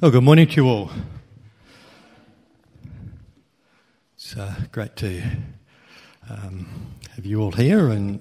[0.00, 0.90] Well, good morning to you all.
[4.14, 5.20] It's uh, great to
[6.30, 8.20] um, have you all here, and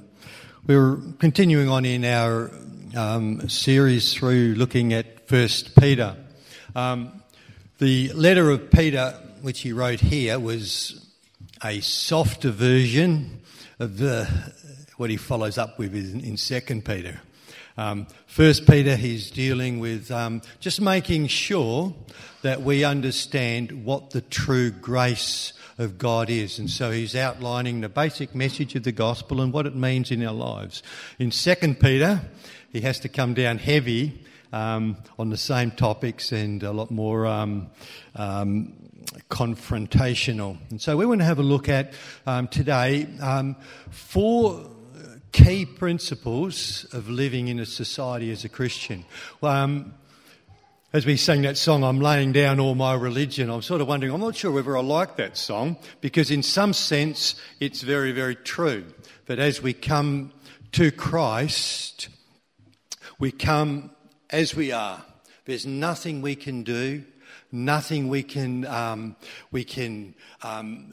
[0.65, 2.49] we're continuing on in our
[2.95, 6.15] um, series through looking at First Peter.
[6.75, 7.21] Um,
[7.77, 9.11] the letter of Peter,
[9.43, 11.07] which he wrote here, was
[11.63, 13.41] a softer version
[13.77, 14.25] of the,
[14.97, 17.21] what he follows up with in Second Peter.
[17.77, 21.93] Um, First Peter, he's dealing with um, just making sure
[22.43, 26.59] that we understand what the true grace of God is.
[26.59, 30.23] And so he's outlining the basic message of the gospel and what it means in
[30.23, 30.83] our lives.
[31.17, 32.21] In Second Peter,
[32.71, 37.25] he has to come down heavy um, on the same topics and a lot more
[37.25, 37.71] um,
[38.15, 38.73] um,
[39.29, 40.57] confrontational.
[40.69, 41.93] And so we want to have a look at
[42.27, 43.55] um, today um,
[43.89, 44.69] four
[45.33, 49.03] key principles of living in a society as a Christian.
[49.41, 49.95] Um,
[50.93, 53.49] as we sang that song, I'm laying down all my religion.
[53.49, 56.71] I'm sort of wondering, I'm not sure whether I like that song because, in some
[56.71, 58.85] sense, it's very, very true.
[59.25, 60.31] But as we come
[60.73, 62.09] to Christ,
[63.17, 63.89] we come
[64.29, 65.03] as we are.
[65.45, 67.03] There's nothing we can do,
[67.51, 69.15] nothing we can um,
[69.51, 70.13] we can
[70.43, 70.91] um,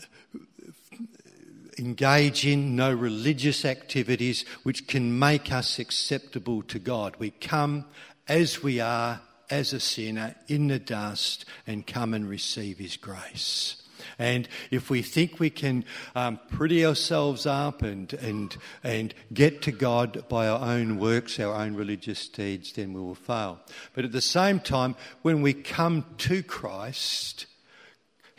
[1.81, 7.17] engage in, no religious activities which can make us acceptable to God.
[7.19, 7.86] We come
[8.28, 13.77] as we are, as a sinner, in the dust, and come and receive His grace.
[14.19, 19.73] And if we think we can um, pretty ourselves up and, and, and get to
[19.73, 23.61] God by our own works, our own religious deeds, then we will fail.
[23.95, 27.47] But at the same time, when we come to Christ,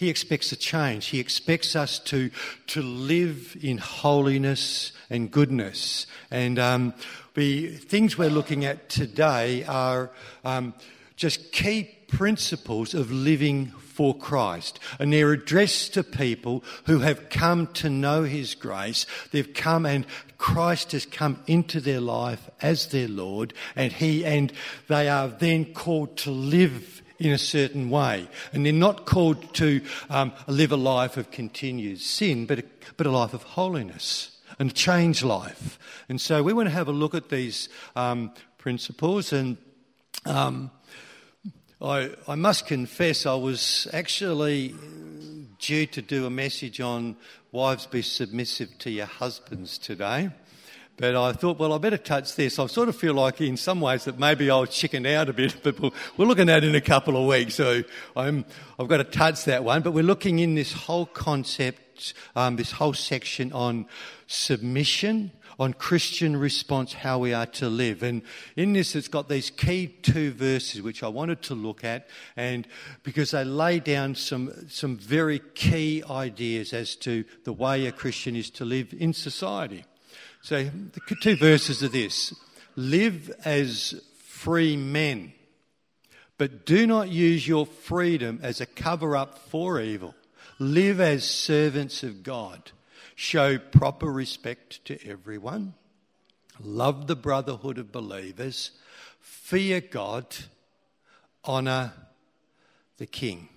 [0.01, 1.05] he expects a change.
[1.05, 2.31] He expects us to,
[2.65, 6.07] to live in holiness and goodness.
[6.31, 6.95] And um,
[7.35, 10.09] the things we're looking at today are
[10.43, 10.73] um,
[11.17, 14.79] just key principles of living for Christ.
[14.97, 19.05] And they're addressed to people who have come to know His grace.
[19.31, 20.07] They've come and
[20.39, 24.51] Christ has come into their life as their Lord and He, and
[24.87, 28.27] they are then called to live in a certain way.
[28.51, 32.63] And they're not called to um, live a life of continued sin, but a,
[32.97, 35.77] but a life of holiness and a changed life.
[36.09, 39.33] And so we want to have a look at these um, principles.
[39.33, 39.57] And
[40.25, 40.71] um,
[41.79, 44.73] I, I must confess, I was actually
[45.59, 47.15] due to do a message on
[47.51, 50.31] wives be submissive to your husbands today.
[51.01, 52.59] But I thought, well, I better touch this.
[52.59, 55.55] I sort of feel like, in some ways, that maybe I'll chicken out a bit,
[55.63, 57.81] but we're looking at it in a couple of weeks, so
[58.15, 58.45] I'm,
[58.77, 59.81] I've got to touch that one.
[59.81, 63.87] But we're looking in this whole concept, um, this whole section on
[64.27, 68.03] submission, on Christian response, how we are to live.
[68.03, 68.21] And
[68.55, 72.67] in this, it's got these key two verses which I wanted to look at, and
[73.01, 78.35] because they lay down some, some very key ideas as to the way a Christian
[78.35, 79.83] is to live in society.
[80.43, 82.33] So, the two verses are this
[82.75, 85.33] live as free men,
[86.37, 90.15] but do not use your freedom as a cover up for evil.
[90.57, 92.71] Live as servants of God.
[93.15, 95.75] Show proper respect to everyone.
[96.59, 98.71] Love the brotherhood of believers.
[99.19, 100.25] Fear God.
[101.45, 101.93] Honour
[102.97, 103.49] the King.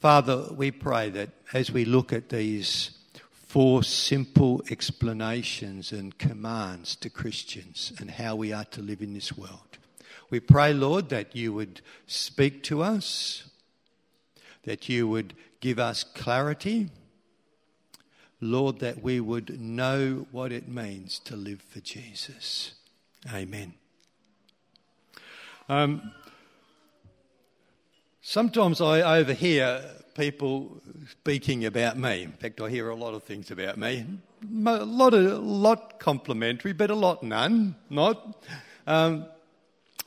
[0.00, 2.90] Father, we pray that as we look at these
[3.54, 9.36] four simple explanations and commands to Christians and how we are to live in this
[9.36, 9.78] world.
[10.28, 13.48] We pray, Lord, that you would speak to us,
[14.64, 16.90] that you would give us clarity.
[18.40, 22.74] Lord, that we would know what it means to live for Jesus.
[23.32, 23.74] Amen.
[25.68, 26.10] Um,
[28.24, 30.80] sometimes I overhear people
[31.10, 32.22] speaking about me.
[32.22, 34.06] In fact, I hear a lot of things about me.
[34.42, 38.44] A lot, of, a lot complimentary, but a lot none, not.
[38.86, 39.26] Um,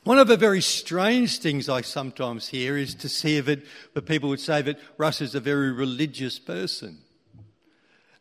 [0.04, 4.30] one of the very strange things I sometimes hear is to see that, that people
[4.30, 7.00] would say that Russ is a very religious person.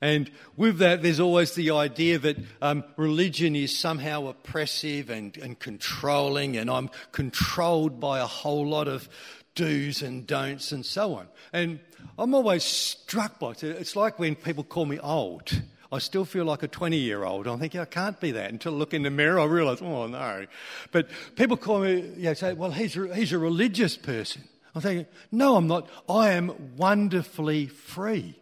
[0.00, 5.58] And with that, there's always the idea that um, religion is somehow oppressive and, and
[5.58, 9.08] controlling, and I'm controlled by a whole lot of
[9.56, 11.26] do's and don'ts and so on.
[11.52, 11.80] And
[12.16, 13.64] I'm always struck by it.
[13.64, 15.50] It's like when people call me old.
[15.90, 17.46] I still feel like a 20 year old.
[17.46, 18.50] I'm thinking, I can't be that.
[18.50, 20.46] Until I look in the mirror, I realise, oh no.
[20.92, 24.44] But people call me, you know, say, well, he's, he's a religious person.
[24.74, 25.88] I'm thinking, no, I'm not.
[26.08, 28.34] I am wonderfully free.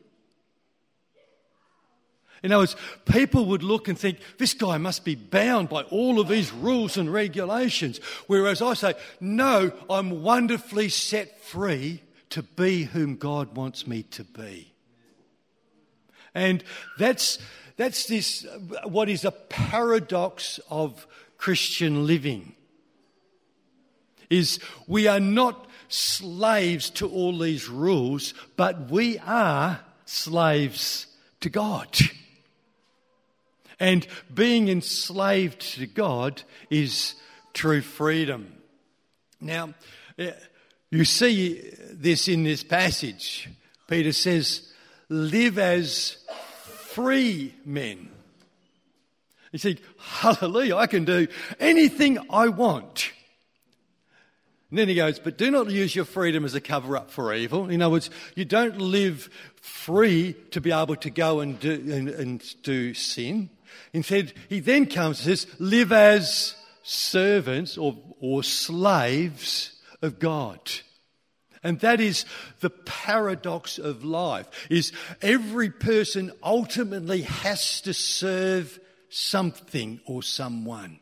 [2.44, 2.76] In other words,
[3.06, 6.98] people would look and think, this guy must be bound by all of these rules
[6.98, 8.00] and regulations.
[8.26, 14.24] Whereas I say, no, I'm wonderfully set free to be whom God wants me to
[14.24, 14.74] be.
[16.34, 16.62] And
[16.98, 17.38] that's,
[17.78, 18.46] that's this,
[18.84, 21.06] what is a paradox of
[21.38, 22.54] Christian living.
[24.28, 31.06] Is we are not slaves to all these rules, but we are slaves
[31.40, 31.88] to God.
[33.80, 37.14] And being enslaved to God is
[37.52, 38.52] true freedom.
[39.40, 39.74] Now,
[40.18, 40.32] eh,
[40.90, 43.48] you see this in this passage.
[43.88, 44.72] Peter says,
[45.08, 46.16] live as
[46.92, 48.08] free men.
[49.52, 51.28] You see, hallelujah, I can do
[51.60, 53.12] anything I want.
[54.70, 57.32] And then he goes, but do not use your freedom as a cover up for
[57.32, 57.68] evil.
[57.68, 59.30] In other words, you don't live
[59.60, 63.50] free to be able to go and do, and, and do sin.
[63.92, 69.72] Instead, he then comes and says, live as servants or, or slaves
[70.02, 70.58] of God.
[71.62, 72.26] And that is
[72.60, 74.92] the paradox of life, is
[75.22, 78.78] every person ultimately has to serve
[79.08, 80.98] something or someone.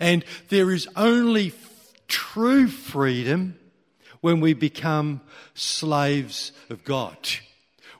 [0.00, 1.52] And there is only
[2.08, 3.56] true freedom
[4.20, 5.20] when we become
[5.54, 7.16] slaves of God.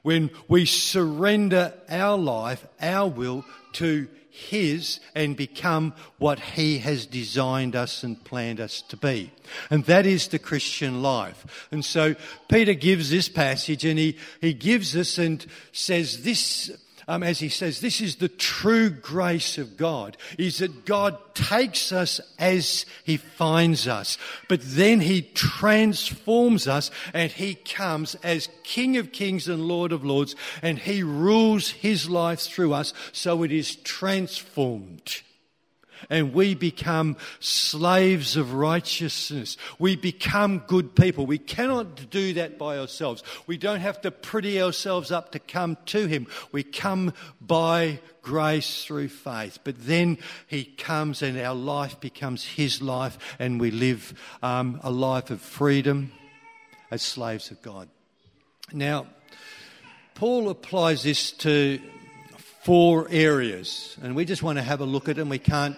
[0.03, 3.45] When we surrender our life, our will
[3.75, 9.33] to his and become what He has designed us and planned us to be.
[9.71, 11.67] And that is the Christian life.
[11.71, 12.15] And so
[12.49, 16.71] Peter gives this passage and he, he gives us and says this
[17.11, 21.91] um, as he says, this is the true grace of God, is that God takes
[21.91, 24.17] us as he finds us,
[24.49, 30.05] but then he transforms us and he comes as King of kings and Lord of
[30.05, 35.23] lords and he rules his life through us so it is transformed
[36.09, 39.57] and we become slaves of righteousness.
[39.79, 41.27] We become good people.
[41.27, 43.23] We cannot do that by ourselves.
[43.47, 46.27] We don't have to pretty ourselves up to come to Him.
[46.53, 49.59] We come by grace through faith.
[49.65, 54.91] But then He comes and our life becomes His life and we live um, a
[54.91, 56.13] life of freedom
[56.91, 57.89] as slaves of God.
[58.73, 59.07] Now,
[60.15, 61.81] Paul applies this to
[62.63, 65.29] four areas, and we just want to have a look at them.
[65.29, 65.77] We can't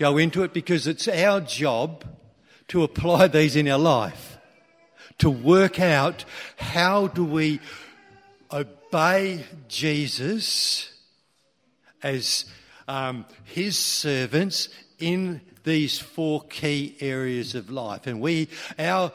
[0.00, 2.04] go into it because it's our job
[2.68, 4.38] to apply these in our life,
[5.18, 6.24] to work out
[6.56, 7.60] how do we
[8.50, 10.90] obey Jesus
[12.02, 12.46] as
[12.88, 18.06] um, his servants in these four key areas of life.
[18.06, 18.48] And we,
[18.78, 19.12] our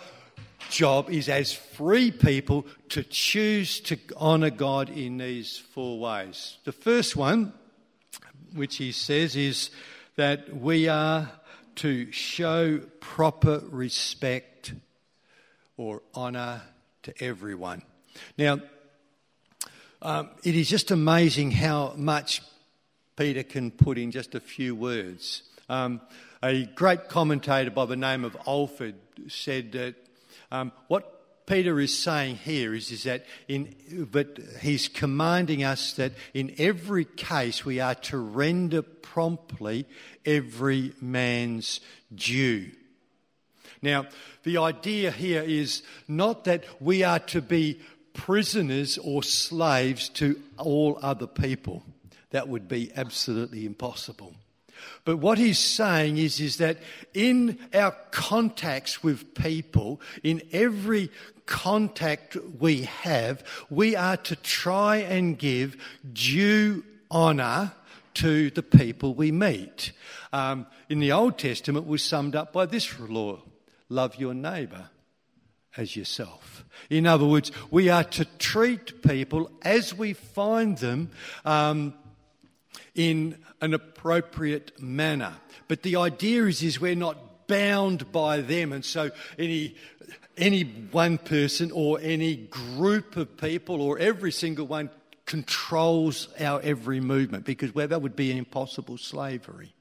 [0.69, 6.57] job is as free people to choose to honour God in these four ways.
[6.63, 7.53] The first one,
[8.53, 9.71] which he says, is
[10.15, 11.29] that we are
[11.75, 14.73] to show proper respect
[15.77, 16.61] or honour
[17.03, 17.81] to everyone.
[18.37, 18.59] Now,
[20.01, 22.41] um, it is just amazing how much
[23.15, 25.43] Peter can put in just a few words.
[25.67, 26.01] Um,
[26.43, 28.95] a great commentator by the name of Alford
[29.27, 29.95] said that
[30.51, 31.14] um, what
[31.45, 37.05] Peter is saying here is, is that in, but he's commanding us that in every
[37.05, 39.85] case we are to render promptly
[40.25, 41.81] every man's
[42.13, 42.71] due.
[43.81, 44.07] Now,
[44.43, 47.79] the idea here is not that we are to be
[48.13, 51.83] prisoners or slaves to all other people.
[52.31, 54.33] That would be absolutely impossible.
[55.03, 56.77] But what he's saying is, is that
[57.13, 61.11] in our contacts with people, in every
[61.45, 65.77] contact we have, we are to try and give
[66.11, 67.73] due honour
[68.15, 69.91] to the people we meet.
[70.33, 73.39] Um, in the Old Testament, was summed up by this law
[73.89, 74.89] love your neighbour
[75.77, 76.65] as yourself.
[76.89, 81.11] In other words, we are to treat people as we find them
[81.43, 81.93] um,
[82.95, 85.33] in an appropriate manner.
[85.67, 89.75] But the idea is, is we're not bound by them, and so any
[90.37, 94.89] any one person or any group of people or every single one
[95.25, 99.74] controls our every movement because well, that would be an impossible slavery.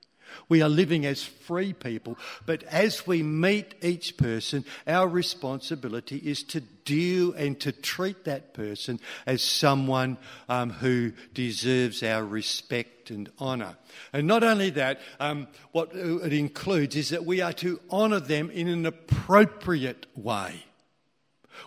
[0.49, 6.43] We are living as free people, but as we meet each person, our responsibility is
[6.45, 13.31] to deal and to treat that person as someone um, who deserves our respect and
[13.41, 13.77] honour.
[14.13, 18.51] And not only that, um, what it includes is that we are to honour them
[18.51, 20.65] in an appropriate way.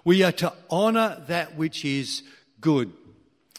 [0.03, 2.23] We are to honour that which is
[2.61, 2.91] good.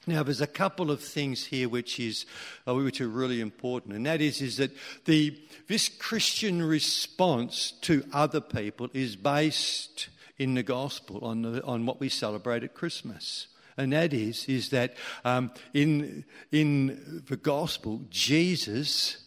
[0.09, 2.25] Now, there's a couple of things here which is
[2.67, 4.71] uh, which are really important, and that is is that
[5.05, 11.85] the this Christian response to other people is based in the gospel on the, on
[11.85, 14.95] what we celebrate at Christmas, and that is is that
[15.27, 19.19] um, in in the gospel, Jesus,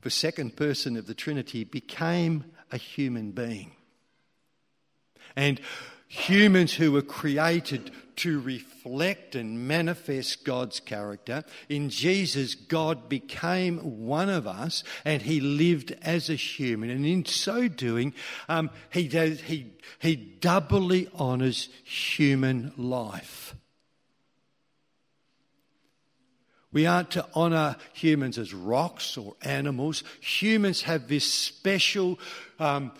[0.00, 3.72] the second person of the Trinity, became a human being,
[5.36, 5.60] and
[6.12, 11.42] humans who were created to reflect and manifest God's character.
[11.70, 16.90] In Jesus, God became one of us and he lived as a human.
[16.90, 18.12] And in so doing,
[18.46, 23.54] um, he, does, he, he doubly honours human life.
[26.72, 30.04] We aren't to honour humans as rocks or animals.
[30.20, 32.18] Humans have this special
[32.58, 32.92] um,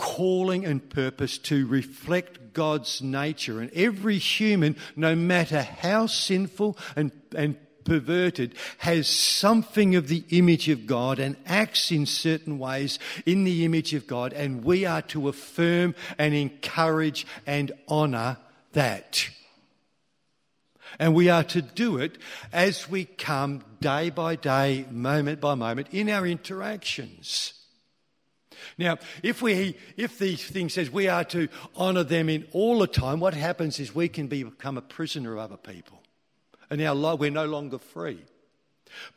[0.00, 3.60] calling and purpose to reflect God's nature.
[3.60, 10.70] And every human, no matter how sinful and, and perverted, has something of the image
[10.70, 14.32] of God and acts in certain ways in the image of God.
[14.32, 18.38] And we are to affirm and encourage and honour
[18.72, 19.28] that.
[20.98, 22.16] And we are to do it
[22.54, 27.59] as we come day by day, moment by moment in our interactions.
[28.78, 32.86] Now, if, we, if the thing says we are to honour them in all the
[32.86, 36.02] time, what happens is we can become a prisoner of other people.
[36.70, 38.24] And now we're no longer free.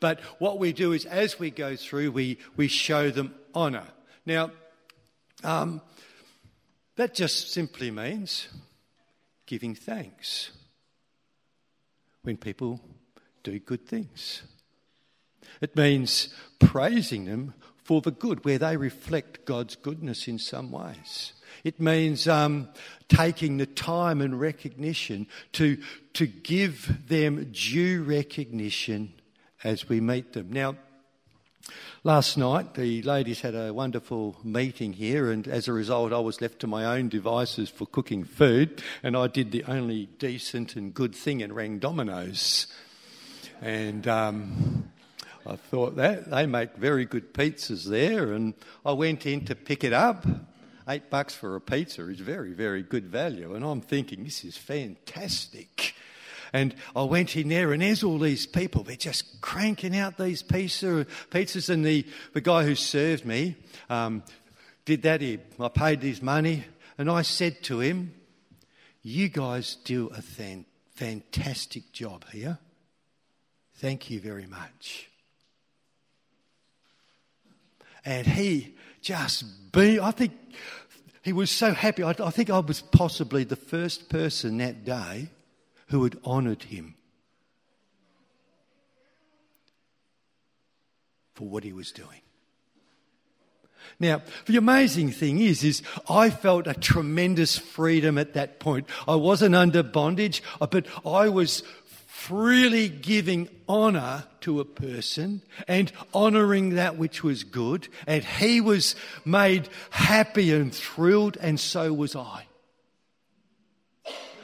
[0.00, 3.86] But what we do is as we go through, we, we show them honour.
[4.26, 4.50] Now,
[5.42, 5.80] um,
[6.96, 8.48] that just simply means
[9.46, 10.50] giving thanks
[12.22, 12.80] when people
[13.42, 14.42] do good things.
[15.60, 21.34] It means praising them for the good, where they reflect God's goodness in some ways.
[21.62, 22.68] It means um,
[23.08, 25.78] taking the time and recognition to,
[26.14, 29.12] to give them due recognition
[29.62, 30.50] as we meet them.
[30.50, 30.76] Now,
[32.02, 36.40] last night the ladies had a wonderful meeting here, and as a result, I was
[36.40, 40.92] left to my own devices for cooking food, and I did the only decent and
[40.92, 42.66] good thing and rang Domino's.
[43.62, 44.73] And um,
[45.46, 49.84] I thought that they make very good pizzas there, and I went in to pick
[49.84, 50.24] it up.
[50.88, 54.56] Eight bucks for a pizza is very, very good value, and I'm thinking this is
[54.56, 55.94] fantastic.
[56.52, 58.84] And I went in there, and there's all these people.
[58.84, 61.68] They're just cranking out these pizza, pizzas.
[61.68, 63.56] And the, the guy who served me
[63.90, 64.22] um,
[64.84, 65.20] did that.
[65.20, 66.64] He, I paid his money,
[66.96, 68.14] and I said to him,
[69.02, 72.58] You guys do a fan, fantastic job here.
[73.74, 75.10] Thank you very much.
[78.04, 80.32] And he just be, I think
[81.22, 82.02] he was so happy.
[82.02, 85.30] I, I think I was possibly the first person that day
[85.88, 86.94] who had honoured him
[91.34, 92.20] for what he was doing.
[94.00, 98.88] Now, the amazing thing is, is I felt a tremendous freedom at that point.
[99.06, 101.62] I wasn't under bondage, uh, but I was
[102.26, 107.86] freely giving honour to a person and honouring that which was good.
[108.06, 112.46] And he was made happy and thrilled, and so was I.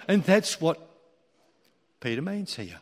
[0.06, 0.78] And that's what
[2.00, 2.80] Peter means here.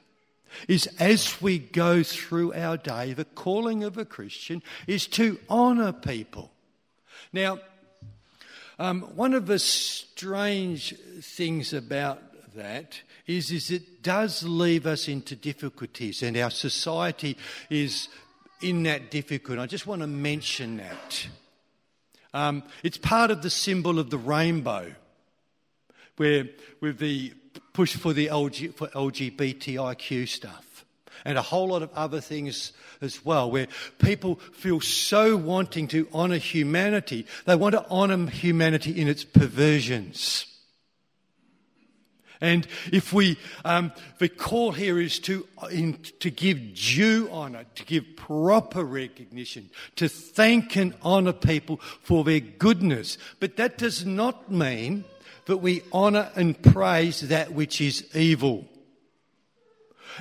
[0.66, 5.92] Is as we go through our day, the calling of a Christian is to honour
[5.92, 6.50] people.
[7.32, 7.60] Now,
[8.80, 12.20] um, one of the strange things about
[12.56, 17.36] that is, is it does leave us into difficulties, and our society
[17.70, 18.08] is
[18.60, 19.58] in that difficult.
[19.58, 21.28] I just want to mention that.
[22.34, 24.94] Um, it's part of the symbol of the rainbow,
[26.16, 26.48] where
[26.80, 27.32] with the
[27.74, 30.84] push for the LG, for LGBTIQ stuff.
[31.24, 33.66] And a whole lot of other things as well, where
[33.98, 40.46] people feel so wanting to honour humanity, they want to honour humanity in its perversions.
[42.40, 47.84] And if we, um, the call here is to, in, to give due honour, to
[47.84, 53.18] give proper recognition, to thank and honour people for their goodness.
[53.40, 55.04] But that does not mean
[55.46, 58.66] that we honour and praise that which is evil.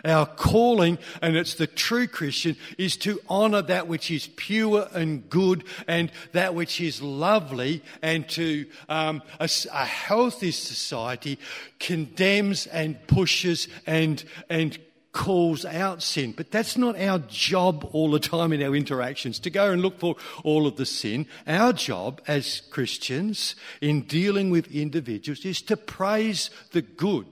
[0.06, 5.30] Our calling, and it's the true Christian, is to honour that which is pure and
[5.30, 11.40] good and that which is lovely, and to um, a, a healthy society
[11.80, 14.78] condemns and pushes and, and
[15.18, 16.32] calls out sin.
[16.38, 20.00] But that's not our job all the time in our interactions to go and look
[20.00, 21.26] for all of the sin.
[21.48, 27.26] Our job as Christians in dealing with individuals is to praise the good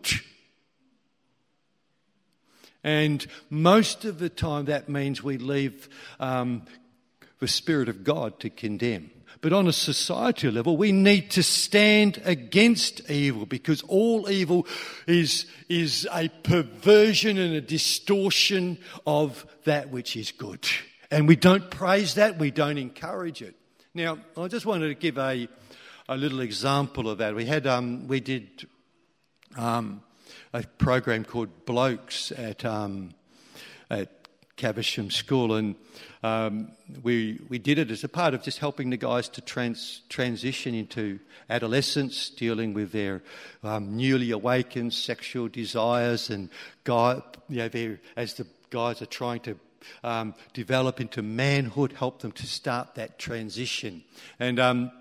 [2.85, 5.89] And most of the time, that means we leave
[6.19, 6.67] um,
[7.39, 9.09] the Spirit of God to condemn.
[9.41, 14.67] But on a societal level, we need to stand against evil because all evil
[15.07, 18.77] is, is a perversion and a distortion
[19.07, 20.67] of that which is good.
[21.09, 23.55] And we don't praise that, we don't encourage it.
[23.95, 25.47] Now, I just wanted to give a,
[26.07, 27.33] a little example of that.
[27.33, 28.67] We had, um, we did
[29.57, 30.03] um,
[30.53, 33.13] a program called Blokes at, um,
[33.89, 34.09] at
[34.55, 35.75] Caversham School, and
[36.23, 36.71] um,
[37.03, 40.73] we, we did it as a part of just helping the guys to trans, transition
[40.73, 43.21] into adolescence, dealing with their
[43.63, 46.49] um, newly awakened sexual desires, and
[46.83, 49.59] guy, you know, as the guys are trying to
[50.03, 54.03] um, develop into manhood, help them to start that transition.
[54.39, 54.91] And um,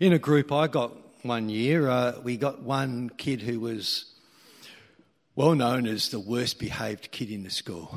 [0.00, 0.92] in a group I got
[1.24, 4.11] one year, uh, we got one kid who was
[5.34, 7.96] well known as the worst behaved kid in the school.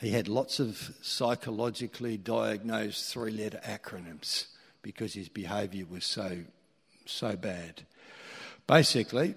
[0.00, 4.46] He had lots of psychologically diagnosed three letter acronyms
[4.82, 6.38] because his behaviour was so,
[7.06, 7.82] so bad.
[8.68, 9.34] Basically,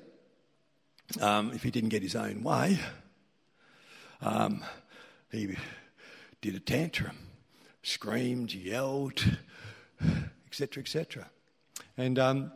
[1.20, 2.80] um, if he didn't get his own way,
[4.22, 4.63] um,
[5.32, 5.56] he
[6.42, 7.18] did a tantrum,
[7.82, 9.24] screamed, yelled,
[10.48, 11.30] etc., etc.
[11.98, 12.51] And um,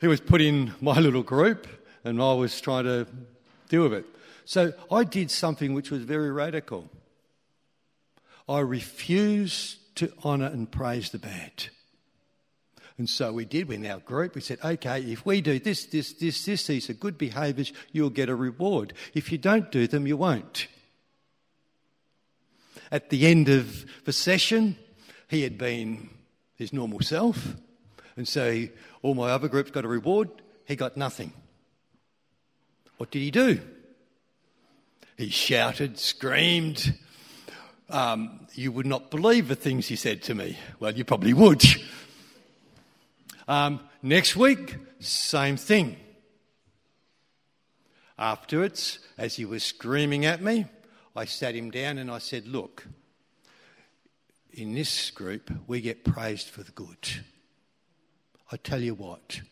[0.00, 1.68] he was put in my little group,
[2.04, 3.06] and I was trying to
[3.68, 4.06] deal with it.
[4.44, 6.88] So I did something which was very radical.
[8.48, 11.68] I refused to honour and praise the bad.
[12.98, 14.34] And so we did We in our group.
[14.34, 18.10] We said, okay, if we do this, this, this, this, these are good behaviours, you'll
[18.10, 18.94] get a reward.
[19.14, 20.68] If you don't do them, you won't.
[22.90, 24.76] At the end of the session,
[25.28, 26.08] he had been
[26.54, 27.56] his normal self.
[28.16, 28.66] And so
[29.02, 30.30] all my other groups got a reward.
[30.64, 31.32] He got nothing.
[32.96, 33.60] What did he do?
[35.16, 36.94] He shouted, screamed,
[37.88, 40.58] um, you would not believe the things he said to me.
[40.80, 41.62] Well, you probably would.
[43.48, 45.96] Um, next week, same thing.
[48.18, 50.66] Afterwards, as he was screaming at me,
[51.14, 52.86] I sat him down and I said, Look,
[54.52, 57.24] in this group, we get praised for the good.
[58.50, 59.42] I tell you what,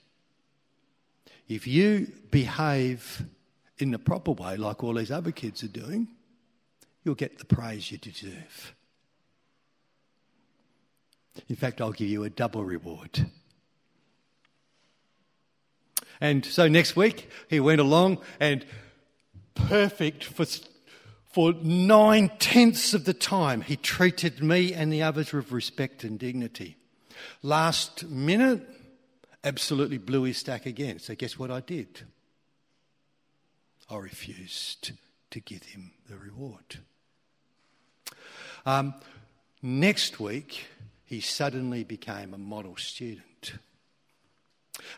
[1.49, 3.23] if you behave
[3.79, 6.09] in the proper way, like all these other kids are doing,
[7.05, 8.75] you'll get the praise you deserve.
[11.49, 13.31] In fact, I'll give you a double reward.
[16.21, 18.65] And so next week, he went along and
[19.55, 20.47] perfect for,
[21.27, 26.19] for nine tenths of the time, he treated me and the others with respect and
[26.19, 26.77] dignity.
[27.43, 28.67] Last minute,
[29.45, 30.99] absolutely blew his stack again.
[30.99, 32.01] So, guess what I did?
[33.89, 34.93] I refused
[35.31, 36.81] to give him the reward.
[38.65, 38.95] Um,
[39.63, 40.67] next week,
[41.05, 43.53] he suddenly became a model student.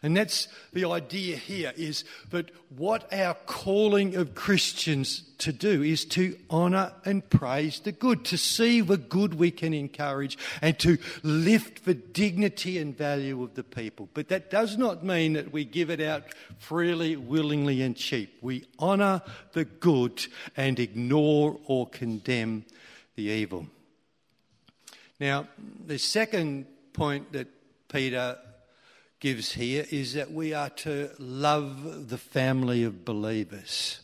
[0.03, 6.05] And that's the idea here is that what our calling of Christians to do is
[6.07, 10.99] to honour and praise the good, to see the good we can encourage and to
[11.23, 14.09] lift the dignity and value of the people.
[14.15, 16.25] But that does not mean that we give it out
[16.59, 18.39] freely, willingly, and cheap.
[18.41, 22.65] We honour the good and ignore or condemn
[23.15, 23.67] the evil.
[25.21, 25.49] Now,
[25.87, 27.49] the second point that
[27.89, 28.39] Peter
[29.21, 34.01] gives here is that we are to love the family of believers.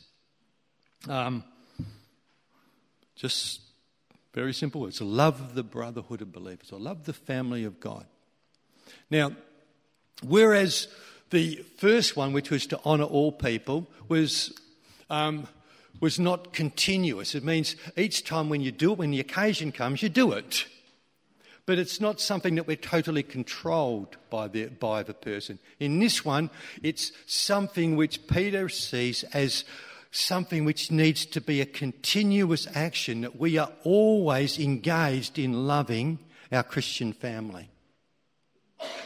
[1.09, 1.44] Um,
[3.14, 3.61] just
[4.35, 8.07] very simple words love the brotherhood of believers, or love the family of God.
[9.11, 9.33] Now,
[10.22, 10.88] whereas
[11.31, 14.59] the first one, which was to honour all people, was
[15.11, 15.46] um,
[16.01, 17.35] was not continuous.
[17.35, 20.66] It means each time when you do it, when the occasion comes, you do it.
[21.64, 25.59] But it's not something that we're totally controlled by the, by the person.
[25.79, 26.51] In this one,
[26.83, 29.64] it's something which Peter sees as
[30.11, 36.18] something which needs to be a continuous action, that we are always engaged in loving
[36.51, 37.71] our Christian family.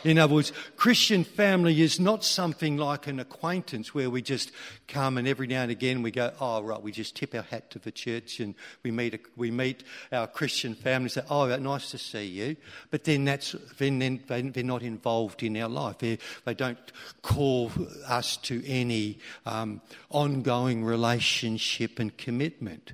[0.04, 4.52] In other words, Christian family is not something like an acquaintance where we just
[4.86, 7.70] come and every now and again we go, oh, right, we just tip our hat
[7.70, 11.54] to the church and we meet, a, we meet our Christian family and say, oh,
[11.56, 12.56] nice to see you.
[12.90, 15.98] But then that's, then, then they're not involved in our life.
[15.98, 16.78] They, they don't
[17.22, 17.72] call
[18.06, 22.92] us to any um, ongoing relationship and commitment.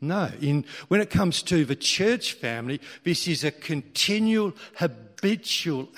[0.00, 0.30] No.
[0.40, 5.05] In, when it comes to the church family, this is a continual, habitual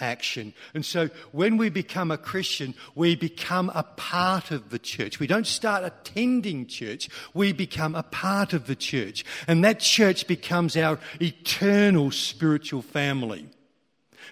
[0.00, 0.54] action.
[0.74, 5.20] And so when we become a Christian, we become a part of the church.
[5.20, 9.24] We don't start attending church, we become a part of the church.
[9.46, 13.48] And that church becomes our eternal spiritual family.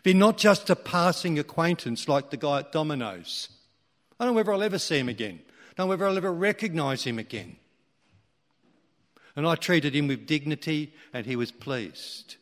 [0.02, 3.48] They're not just a passing acquaintance like the guy at Domino's.
[4.18, 5.40] I don't know whether I'll ever see him again.
[5.44, 7.56] I don't know whether I'll ever recognise him again.
[9.34, 12.36] And I treated him with dignity and he was pleased.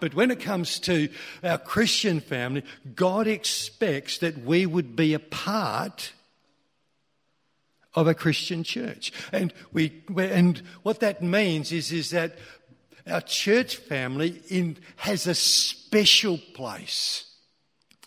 [0.00, 1.08] But when it comes to
[1.42, 6.12] our Christian family, God expects that we would be a part
[7.94, 9.12] of a Christian church.
[9.32, 12.36] And, we, and what that means is, is that
[13.06, 17.24] our church family in, has a special place.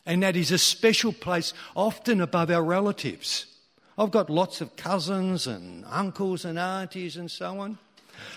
[0.05, 3.45] And that is a special place often above our relatives.
[3.97, 7.77] I've got lots of cousins and uncles and aunties and so on.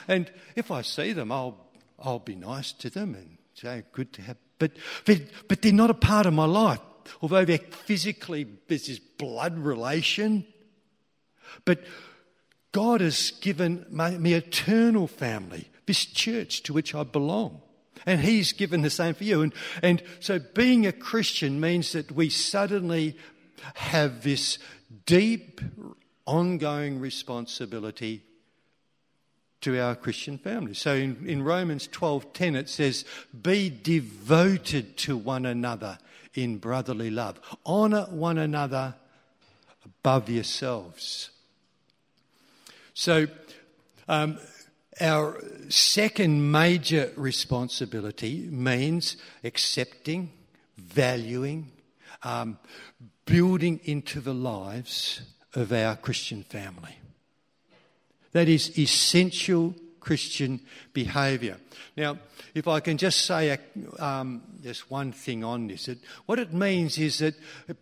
[0.08, 1.56] And if I see them, I'll,
[1.98, 4.36] I'll be nice to them and say, good to have.
[4.58, 4.72] But,
[5.04, 6.80] but, but they're not a part of my life.
[7.20, 10.46] Although they're physically, there's this blood relation.
[11.64, 11.84] But
[12.72, 17.60] God has given me eternal family, this church to which I belong.
[18.06, 19.42] And He's given the same for you.
[19.42, 23.16] And, and so being a Christian means that we suddenly
[23.74, 24.58] have this
[25.06, 25.60] deep,
[26.26, 28.24] ongoing responsibility
[29.64, 30.74] to our Christian family.
[30.74, 33.04] So in, in Romans 12:10 it says,
[33.42, 35.98] "Be devoted to one another
[36.34, 37.40] in brotherly love.
[37.64, 38.94] Honor one another
[39.84, 41.30] above yourselves."
[42.92, 43.26] So
[44.06, 44.38] um,
[45.00, 50.30] our second major responsibility means accepting,
[50.76, 51.72] valuing,
[52.22, 52.58] um,
[53.24, 55.22] building into the lives
[55.54, 56.98] of our Christian family.
[58.34, 60.60] That is essential Christian
[60.92, 61.56] behaviour.
[61.96, 62.18] Now,
[62.52, 63.56] if I can just say
[63.98, 67.34] um, just one thing on this, it, what it means is that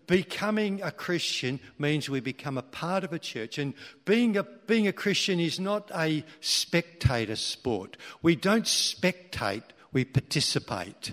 [0.06, 4.86] becoming a Christian means we become a part of a church, and being a being
[4.86, 7.96] a Christian is not a spectator sport.
[8.20, 11.12] We don't spectate; we participate.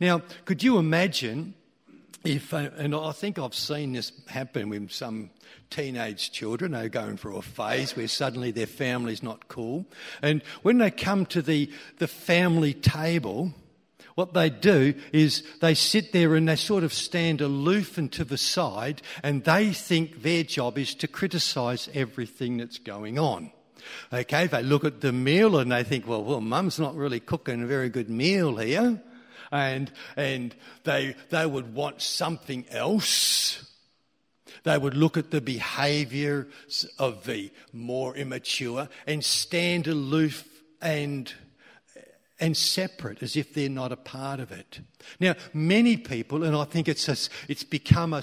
[0.00, 1.54] Now, could you imagine
[2.24, 5.30] if, uh, and I think I've seen this happen with some
[5.70, 9.86] teenage children who are going through a phase where suddenly their family's not cool.
[10.20, 13.54] And when they come to the, the family table,
[14.16, 18.24] what they do is they sit there and they sort of stand aloof and to
[18.24, 23.50] the side and they think their job is to criticise everything that's going on.
[24.12, 27.62] Okay, they look at the meal and they think, well, well, mum's not really cooking
[27.62, 29.00] a very good meal here
[29.50, 33.66] and, and they, they would want something else.
[34.62, 36.48] They would look at the behaviour
[36.98, 40.46] of the more immature and stand aloof
[40.82, 41.32] and,
[42.38, 44.80] and separate as if they're not a part of it.
[45.18, 47.16] Now, many people, and I think it's, a,
[47.48, 48.22] it's become a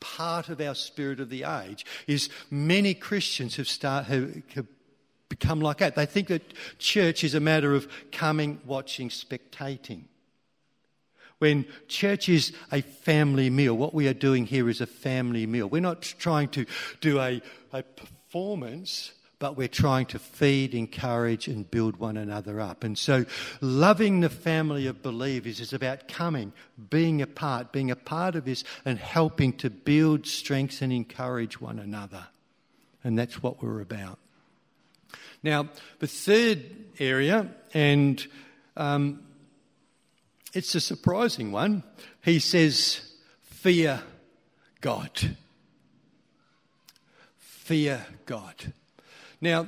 [0.00, 4.66] part of our spirit of the age, is many Christians have, start, have, have
[5.28, 5.94] become like that.
[5.94, 10.04] They think that church is a matter of coming, watching, spectating.
[11.38, 15.68] When church is a family meal, what we are doing here is a family meal.
[15.68, 16.64] We're not trying to
[17.00, 22.84] do a, a performance, but we're trying to feed, encourage, and build one another up.
[22.84, 23.26] And so,
[23.60, 26.54] loving the family of believers is about coming,
[26.88, 31.78] being a part, being a part of this, and helping to build, strengthen, encourage one
[31.78, 32.26] another.
[33.04, 34.18] And that's what we're about.
[35.42, 35.68] Now,
[35.98, 36.64] the third
[36.98, 38.26] area, and
[38.74, 39.25] um,
[40.54, 41.82] it's a surprising one.
[42.22, 43.00] He says,
[43.42, 44.02] Fear
[44.80, 45.36] God.
[47.36, 48.72] Fear God.
[49.40, 49.66] Now,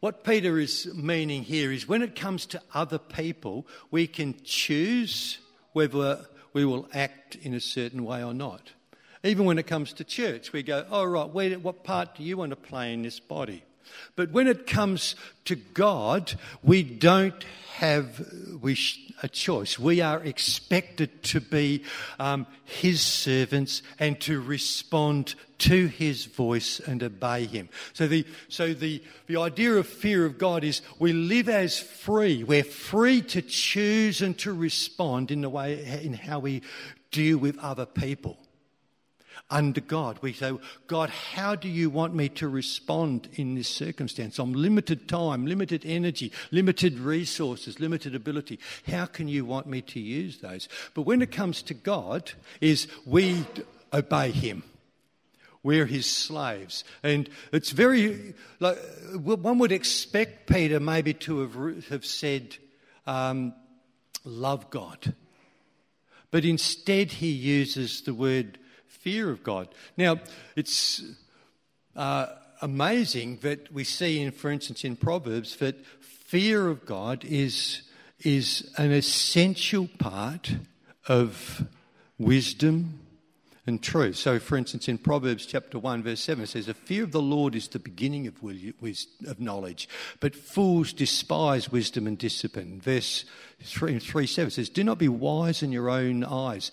[0.00, 5.38] what Peter is meaning here is when it comes to other people, we can choose
[5.72, 8.72] whether we will act in a certain way or not.
[9.22, 12.38] Even when it comes to church, we go, oh, right, where, what part do you
[12.38, 13.62] want to play in this body?
[14.16, 15.16] But when it comes
[15.46, 18.20] to God, we don't have
[19.22, 19.78] a choice.
[19.78, 21.84] We are expected to be
[22.18, 27.68] um, His servants and to respond to His voice and obey Him.
[27.94, 32.44] So the so the the idea of fear of God is we live as free.
[32.44, 36.62] We're free to choose and to respond in the way in how we
[37.10, 38.36] deal with other people
[39.50, 40.18] under God.
[40.22, 40.52] We say,
[40.86, 44.38] God, how do you want me to respond in this circumstance?
[44.38, 48.60] I'm limited time, limited energy, limited resources, limited ability.
[48.86, 50.68] How can you want me to use those?
[50.94, 53.44] But when it comes to God, is we
[53.92, 54.62] obey Him.
[55.62, 56.84] We're his slaves.
[57.02, 58.78] And it's very, like,
[59.12, 62.56] one would expect Peter maybe to have, have said,
[63.06, 63.52] um,
[64.24, 65.14] love God.
[66.30, 68.58] But instead, he uses the word
[69.00, 69.68] fear of God.
[69.96, 70.18] Now,
[70.56, 71.02] it's
[71.96, 72.26] uh,
[72.62, 77.82] amazing that we see, in, for instance, in Proverbs, that fear of God is,
[78.20, 80.52] is an essential part
[81.08, 81.66] of
[82.18, 83.00] wisdom
[83.66, 84.16] and truth.
[84.16, 87.22] So, for instance, in Proverbs chapter 1, verse 7, it says, The fear of the
[87.22, 89.88] Lord is the beginning of, wisdom, of knowledge,
[90.20, 92.80] but fools despise wisdom and discipline.
[92.80, 93.24] Verse
[93.62, 96.70] 3, 3 7 says, Do not be wise in your own eyes.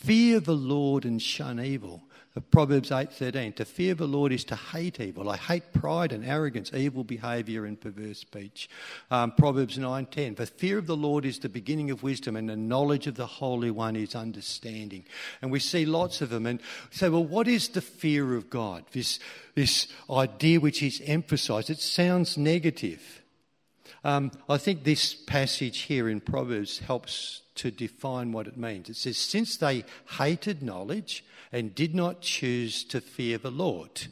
[0.00, 2.02] Fear the Lord and shun evil.
[2.50, 5.28] Proverbs 8:13 to fear the Lord is to hate evil.
[5.28, 8.70] I hate pride and arrogance, evil behavior and perverse speech.
[9.10, 12.56] Um, Proverbs 9:10 the fear of the Lord is the beginning of wisdom and the
[12.56, 15.04] knowledge of the Holy One is understanding.
[15.42, 18.84] And we see lots of them and say well what is the fear of God?
[18.92, 19.18] This
[19.54, 23.20] this idea which is emphasized it sounds negative.
[24.02, 28.88] Um, I think this passage here in Proverbs helps to define what it means.
[28.88, 29.84] It says, Since they
[30.18, 34.06] hated knowledge and did not choose to fear the Lord,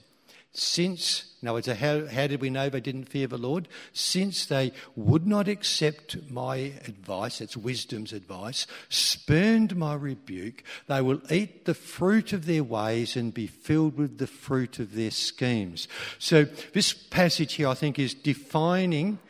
[0.53, 3.69] since, now, how, how did we know they didn't fear the Lord?
[3.93, 11.21] Since they would not accept my advice, that's wisdom's advice, spurned my rebuke, they will
[11.31, 15.89] eat the fruit of their ways and be filled with the fruit of their schemes.
[16.19, 19.21] So, this passage here, I think, is defining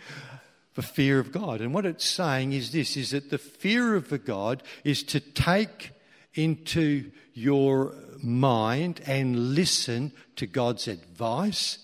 [0.78, 1.60] the fear of God.
[1.60, 5.18] And what it's saying is this is that the fear of the God is to
[5.18, 5.90] take
[6.34, 11.78] into your mind and listen to God's advice,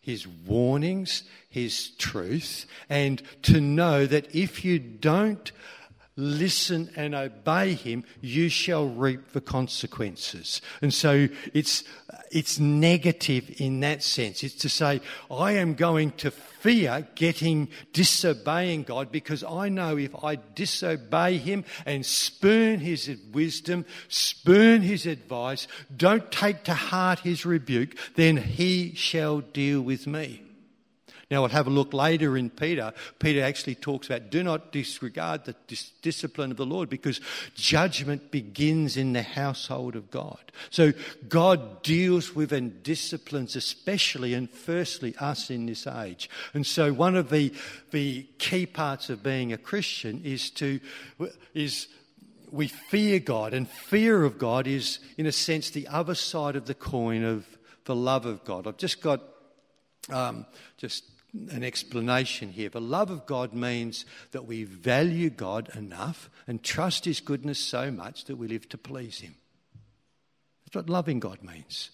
[0.00, 5.52] His warnings, His truth, and to know that if you don't
[6.18, 10.60] listen and obey him, you shall reap the consequences.
[10.82, 11.84] And so it's,
[12.32, 14.42] it's negative in that sense.
[14.42, 15.00] It's to say,
[15.30, 21.64] I am going to fear getting disobeying God because I know if I disobey him
[21.86, 28.92] and spurn his wisdom, spurn his advice, don't take to heart his rebuke, then he
[28.96, 30.42] shall deal with me.
[31.30, 32.94] Now, we'll have a look later in Peter.
[33.18, 37.20] Peter actually talks about do not disregard the dis- discipline of the Lord because
[37.54, 40.40] judgment begins in the household of God.
[40.70, 40.94] So,
[41.28, 46.30] God deals with and disciplines, especially and firstly us in this age.
[46.54, 47.52] And so, one of the,
[47.90, 50.80] the key parts of being a Christian is to,
[51.52, 51.88] is
[52.50, 56.64] we fear God, and fear of God is, in a sense, the other side of
[56.64, 57.46] the coin of
[57.84, 58.66] the love of God.
[58.66, 59.20] I've just got
[60.10, 62.68] um, just an explanation here.
[62.68, 67.90] The love of God means that we value God enough and trust His goodness so
[67.90, 69.34] much that we live to please Him.
[70.64, 71.90] That's what loving God means.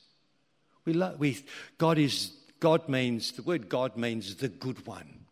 [0.85, 1.45] We, love, we
[1.79, 5.27] God is God means the word God means the good one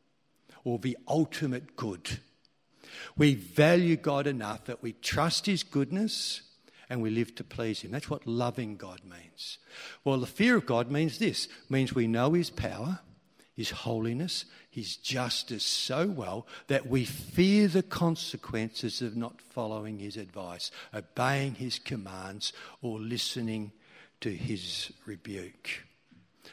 [0.65, 2.19] or the ultimate good.
[3.17, 6.43] We value God enough that we trust His goodness
[6.91, 7.93] and we live to please Him.
[7.93, 9.59] That's what loving God means.
[10.05, 13.01] Well, the fear of God means this: means we know His power
[13.55, 20.17] his holiness, His justice so well that we fear the consequences of not following His
[20.17, 23.73] advice, obeying His commands, or listening
[24.21, 25.85] to His rebuke.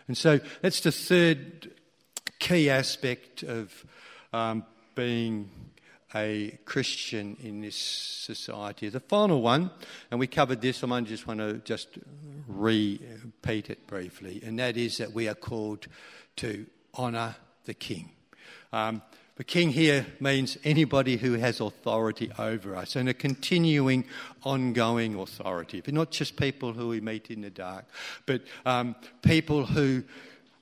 [0.08, 1.72] And so that's the third
[2.40, 3.86] key aspect of
[4.34, 5.50] um, being
[6.14, 8.90] a Christian in this society.
[8.90, 9.72] The final one,
[10.12, 11.98] and we covered this, I just want to just
[12.48, 15.88] repeat it briefly, and that is that we are called
[16.38, 16.66] to
[16.98, 18.12] honour the king.
[18.72, 19.02] Um,
[19.36, 24.04] the king here means anybody who has authority over us and a continuing,
[24.44, 25.80] ongoing authority.
[25.80, 27.86] But not just people who we meet in the dark,
[28.26, 30.04] but um, people who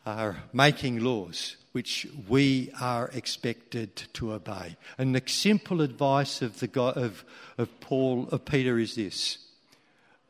[0.05, 4.75] are making laws which we are expected to obey.
[4.97, 7.23] And the simple advice of, the God, of,
[7.57, 9.39] of Paul, of Peter is this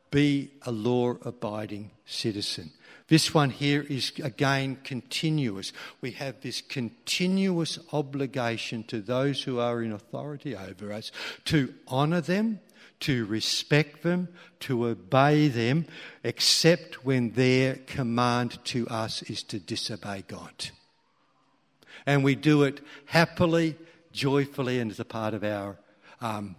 [0.09, 2.71] be a law abiding citizen.
[3.07, 5.71] This one here is again continuous.
[6.01, 11.11] We have this continuous obligation to those who are in authority over us
[11.45, 12.59] to honour them,
[13.01, 14.27] to respect them,
[14.61, 15.85] to obey them,
[16.23, 20.71] except when their command to us is to disobey God.
[22.05, 23.75] And we do it happily,
[24.11, 25.77] joyfully, and as a part of our
[26.19, 26.57] um,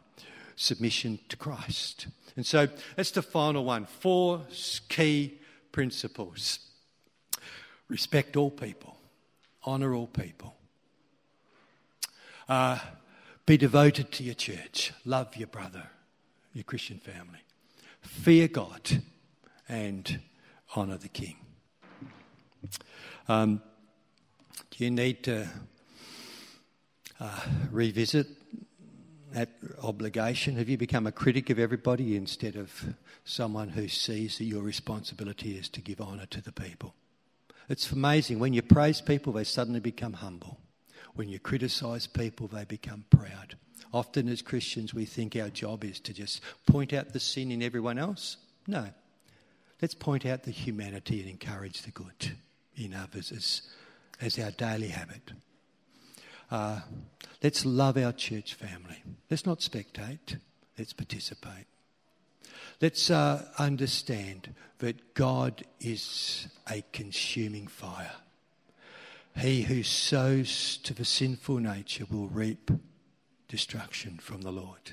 [0.56, 2.06] submission to Christ.
[2.36, 3.84] And so that's the final one.
[3.84, 4.42] Four
[4.88, 5.38] key
[5.78, 6.58] principles.
[7.86, 8.96] Respect all people,
[9.64, 10.56] honour all people,
[12.48, 12.80] uh,
[13.46, 15.84] be devoted to your church, love your brother,
[16.52, 17.38] your Christian family,
[18.00, 19.04] fear God,
[19.68, 20.18] and
[20.76, 21.36] honour the King.
[23.28, 23.62] Um,
[24.72, 25.46] do you need to
[27.20, 28.26] uh, revisit
[29.32, 29.50] that
[29.82, 30.56] obligation?
[30.56, 35.56] Have you become a critic of everybody instead of someone who sees that your responsibility
[35.56, 36.94] is to give honour to the people?
[37.68, 38.38] It's amazing.
[38.38, 40.58] When you praise people, they suddenly become humble.
[41.14, 43.56] When you criticise people, they become proud.
[43.92, 47.62] Often, as Christians, we think our job is to just point out the sin in
[47.62, 48.36] everyone else.
[48.66, 48.86] No.
[49.80, 52.36] Let's point out the humanity and encourage the good
[52.76, 53.62] in others as,
[54.20, 55.32] as our daily habit.
[56.50, 56.80] Uh,
[57.42, 59.02] let's love our church family.
[59.30, 60.38] Let's not spectate,
[60.78, 61.66] let's participate.
[62.80, 68.12] Let's uh, understand that God is a consuming fire.
[69.36, 72.70] He who sows to the sinful nature will reap
[73.48, 74.92] destruction from the Lord.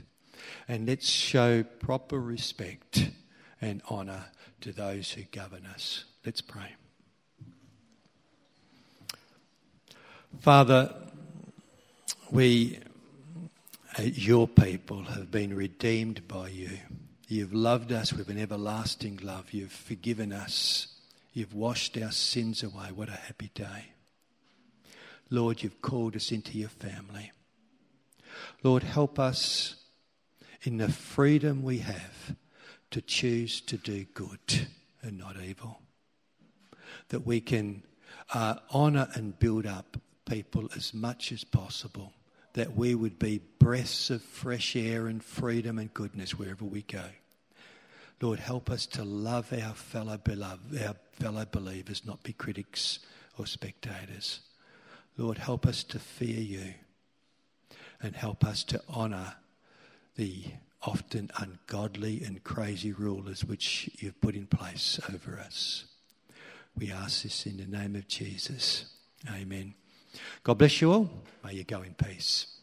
[0.68, 3.10] And let's show proper respect
[3.62, 4.26] and honour
[4.62, 6.06] to those who govern us.
[6.26, 6.76] Let's pray.
[10.42, 10.94] Father,
[12.36, 12.80] we,
[13.98, 16.70] uh, your people, have been redeemed by you.
[17.30, 19.54] You've loved us with an everlasting love.
[19.54, 20.88] You've forgiven us.
[21.32, 22.92] You've washed our sins away.
[22.94, 23.86] What a happy day.
[25.30, 27.32] Lord, you've called us into your family.
[28.64, 29.76] Lord, help us
[30.64, 32.36] in the freedom we have
[32.92, 34.68] to choose to do good
[35.02, 35.80] and not evil.
[37.10, 37.84] That we can
[38.34, 39.96] uh, honour and build up
[40.26, 42.12] people as much as possible.
[42.56, 47.04] That we would be breaths of fresh air and freedom and goodness wherever we go.
[48.22, 53.00] Lord, help us to love our fellow beloved, our fellow believers, not be critics
[53.38, 54.40] or spectators.
[55.18, 56.74] Lord, help us to fear you
[58.02, 59.36] and help us to honour
[60.16, 60.46] the
[60.82, 65.86] often ungodly and crazy rulers which you've put in place over us.
[66.78, 68.86] We ask this in the name of Jesus.
[69.30, 69.74] Amen.
[70.44, 71.10] God bless you all.
[71.44, 72.55] May you go in peace.